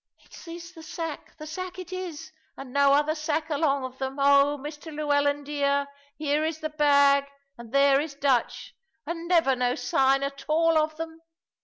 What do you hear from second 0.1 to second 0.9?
"It is the